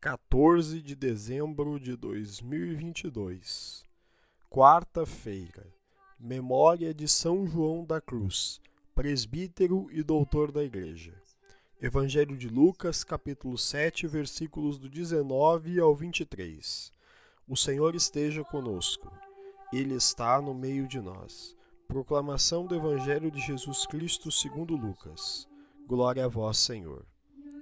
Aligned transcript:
14 0.00 0.80
de 0.80 0.94
dezembro 0.94 1.80
de 1.80 1.96
2022, 1.96 3.82
quarta-feira, 4.48 5.66
memória 6.16 6.94
de 6.94 7.08
São 7.08 7.48
João 7.48 7.84
da 7.84 8.00
Cruz, 8.00 8.60
presbítero 8.94 9.88
e 9.90 10.04
doutor 10.04 10.52
da 10.52 10.62
Igreja. 10.62 11.20
Evangelho 11.82 12.36
de 12.36 12.48
Lucas, 12.48 13.02
capítulo 13.02 13.58
7, 13.58 14.06
versículos 14.06 14.78
do 14.78 14.88
19 14.88 15.80
ao 15.80 15.96
23. 15.96 16.92
O 17.48 17.56
Senhor 17.56 17.96
esteja 17.96 18.44
conosco. 18.44 19.12
Ele 19.72 19.94
está 19.94 20.40
no 20.40 20.54
meio 20.54 20.86
de 20.86 21.00
nós. 21.00 21.56
Proclamação 21.88 22.68
do 22.68 22.76
Evangelho 22.76 23.32
de 23.32 23.40
Jesus 23.40 23.84
Cristo 23.84 24.30
segundo 24.30 24.76
Lucas. 24.76 25.48
Glória 25.88 26.24
a 26.24 26.28
vós, 26.28 26.58
Senhor. 26.58 27.04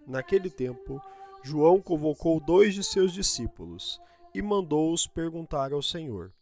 Naquele 0.06 0.50
tempo, 0.50 1.00
João 1.42 1.80
convocou 1.80 2.40
dois 2.40 2.74
de 2.74 2.82
seus 2.82 3.12
discípulos 3.12 4.00
e 4.34 4.42
mandou-os 4.42 5.06
perguntar 5.06 5.72
ao 5.72 5.82
Senhor: 5.82 6.32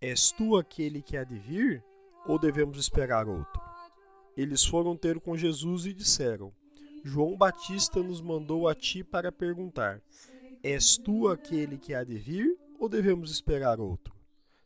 És 0.00 0.32
tu 0.32 0.56
aquele 0.56 1.00
que 1.00 1.16
há 1.16 1.24
de 1.24 1.38
vir, 1.38 1.84
ou 2.26 2.38
devemos 2.38 2.78
esperar 2.78 3.28
outro? 3.28 3.60
Eles 4.36 4.64
foram 4.64 4.96
ter 4.96 5.18
com 5.20 5.36
Jesus 5.36 5.86
e 5.86 5.92
disseram: 5.92 6.52
João 7.04 7.36
Batista 7.36 8.02
nos 8.02 8.20
mandou 8.20 8.68
a 8.68 8.74
ti 8.74 9.02
para 9.02 9.32
perguntar: 9.32 10.00
És 10.62 10.96
tu 10.96 11.28
aquele 11.28 11.78
que 11.78 11.94
há 11.94 12.04
de 12.04 12.16
vir, 12.18 12.56
ou 12.78 12.88
devemos 12.88 13.30
esperar 13.30 13.80
outro? 13.80 14.14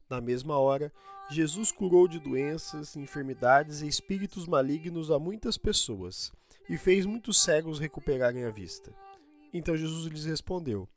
Na 0.09 0.21
mesma 0.21 0.59
hora, 0.59 0.93
Jesus 1.31 1.73
curou 1.73 2.07
de 2.07 2.19
doenças, 2.19 2.97
enfermidades 2.97 3.81
e 3.81 3.87
espíritos 3.87 4.47
malignos 4.47 5.11
a 5.11 5.19
muitas 5.19 5.57
pessoas 5.57 6.31
e 6.69 6.77
fez 6.77 7.07
muitos 7.07 7.43
cegos 7.43 7.79
recuperarem 7.79 8.45
a 8.45 8.51
vista. 8.51 8.93
Então 9.53 9.77
Jesus 9.77 10.07
lhes 10.07 10.25
respondeu: 10.25 10.89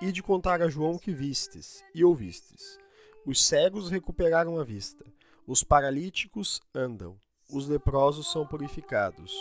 Ide 0.00 0.22
contar 0.22 0.62
a 0.62 0.68
João 0.68 0.98
que 0.98 1.12
vistes 1.12 1.84
e 1.94 2.04
ouvistes. 2.04 2.78
Os 3.26 3.44
cegos 3.44 3.90
recuperaram 3.90 4.58
a 4.58 4.64
vista, 4.64 5.04
os 5.46 5.62
paralíticos 5.62 6.60
andam, 6.74 7.18
os 7.50 7.68
leprosos 7.68 8.32
são 8.32 8.46
purificados 8.46 9.32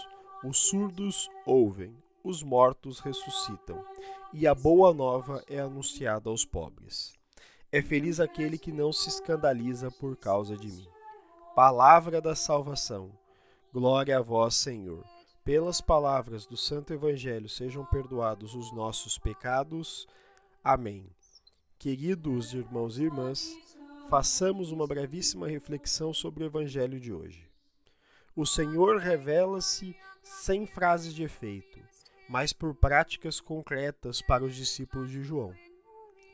os 0.43 0.57
surdos 0.69 1.29
ouvem, 1.45 1.93
os 2.23 2.41
mortos 2.41 2.99
ressuscitam, 2.99 3.83
e 4.31 4.47
a 4.47 4.55
boa 4.55 4.93
nova 4.93 5.43
é 5.49 5.59
anunciada 5.59 6.29
aos 6.29 6.45
pobres. 6.45 7.13
É 7.71 7.81
feliz 7.81 8.21
aquele 8.21 8.57
que 8.57 8.71
não 8.71 8.93
se 8.93 9.09
escandaliza 9.09 9.91
por 9.91 10.15
causa 10.15 10.55
de 10.55 10.67
mim. 10.67 10.87
Palavra 11.53 12.21
da 12.21 12.35
salvação. 12.35 13.11
Glória 13.73 14.17
a 14.17 14.21
vós, 14.21 14.55
Senhor. 14.55 15.03
Pelas 15.49 15.81
palavras 15.81 16.45
do 16.45 16.55
Santo 16.55 16.93
Evangelho 16.93 17.49
sejam 17.49 17.83
perdoados 17.83 18.53
os 18.53 18.71
nossos 18.71 19.17
pecados. 19.17 20.07
Amém. 20.63 21.09
Queridos 21.79 22.53
irmãos 22.53 22.99
e 22.99 23.05
irmãs, 23.05 23.57
façamos 24.11 24.71
uma 24.71 24.85
brevíssima 24.85 25.47
reflexão 25.47 26.13
sobre 26.13 26.43
o 26.43 26.45
Evangelho 26.45 26.99
de 26.99 27.11
hoje. 27.11 27.49
O 28.35 28.45
Senhor 28.45 28.99
revela-se 28.99 29.95
sem 30.21 30.67
frases 30.67 31.15
de 31.15 31.23
efeito, 31.23 31.79
mas 32.29 32.53
por 32.53 32.75
práticas 32.75 33.41
concretas 33.41 34.21
para 34.21 34.43
os 34.43 34.55
discípulos 34.55 35.09
de 35.09 35.23
João. 35.23 35.55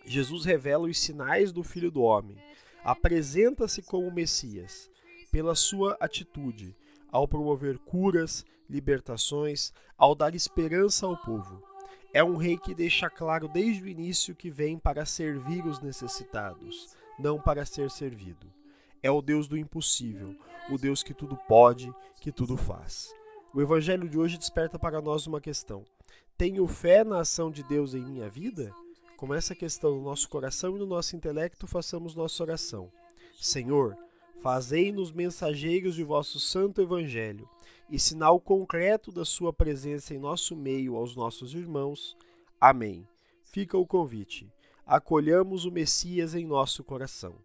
Jesus 0.03 0.43
revela 0.43 0.89
os 0.89 0.99
sinais 0.99 1.53
do 1.53 1.63
Filho 1.63 1.89
do 1.89 2.01
Homem, 2.01 2.37
apresenta-se 2.83 3.81
como 3.81 4.11
Messias, 4.11 4.91
pela 5.31 5.55
sua 5.55 5.95
atitude, 6.01 6.75
ao 7.15 7.29
promover 7.29 7.79
curas, 7.79 8.45
libertações, 8.69 9.71
ao 9.97 10.13
dar 10.13 10.35
esperança 10.35 11.05
ao 11.05 11.15
povo. 11.15 11.63
É 12.13 12.21
um 12.21 12.35
rei 12.35 12.57
que 12.57 12.75
deixa 12.75 13.09
claro 13.09 13.47
desde 13.47 13.83
o 13.83 13.87
início 13.87 14.35
que 14.35 14.49
vem 14.49 14.77
para 14.77 15.05
servir 15.05 15.65
os 15.65 15.79
necessitados, 15.79 16.93
não 17.17 17.39
para 17.39 17.65
ser 17.65 17.89
servido. 17.89 18.51
É 19.01 19.09
o 19.09 19.21
Deus 19.21 19.47
do 19.47 19.57
impossível, 19.57 20.35
o 20.69 20.77
Deus 20.77 21.01
que 21.01 21.13
tudo 21.13 21.37
pode, 21.47 21.89
que 22.19 22.33
tudo 22.33 22.57
faz. 22.57 23.13
O 23.53 23.61
evangelho 23.61 24.09
de 24.09 24.17
hoje 24.19 24.37
desperta 24.37 24.77
para 24.77 25.01
nós 25.01 25.25
uma 25.25 25.39
questão: 25.39 25.85
tenho 26.37 26.67
fé 26.67 27.05
na 27.05 27.21
ação 27.21 27.49
de 27.49 27.63
Deus 27.63 27.93
em 27.93 28.03
minha 28.03 28.29
vida? 28.29 28.73
Com 29.15 29.33
essa 29.33 29.55
questão 29.55 29.95
no 29.95 30.03
nosso 30.03 30.27
coração 30.27 30.75
e 30.75 30.79
no 30.79 30.85
nosso 30.85 31.15
intelecto, 31.15 31.65
façamos 31.65 32.13
nossa 32.13 32.43
oração. 32.43 32.91
Senhor, 33.39 33.95
fazei-nos 34.45 35.11
mensageiros 35.11 35.95
de 35.95 36.03
vosso 36.03 36.39
santo 36.39 36.79
evangelho 36.79 37.49
e 37.89 37.97
sinal 37.97 38.39
concreto 38.39 39.11
da 39.11 39.25
sua 39.25 39.51
presença 39.51 40.13
em 40.13 40.19
nosso 40.19 40.55
meio 40.55 40.95
aos 40.95 41.15
nossos 41.15 41.55
irmãos. 41.55 42.15
Amém. 42.61 43.07
Fica 43.41 43.75
o 43.75 43.87
convite. 43.87 44.47
Acolhamos 44.85 45.65
o 45.65 45.71
Messias 45.71 46.35
em 46.35 46.45
nosso 46.45 46.83
coração. 46.83 47.39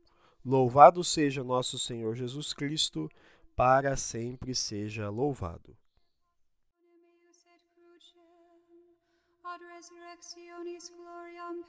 Louvado 0.44 1.02
seja 1.02 1.42
nosso 1.42 1.78
Senhor 1.78 2.14
Jesus 2.14 2.52
Cristo, 2.52 3.08
para 3.56 3.96
sempre 3.96 4.54
seja 4.54 5.08
louvado. 5.08 5.74
ad 9.42 9.64
resurrectionis 9.74 10.90
gloriam 10.90 11.64